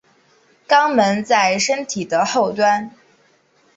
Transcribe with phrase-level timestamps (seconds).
[0.67, 2.89] 肛门在身体的后端。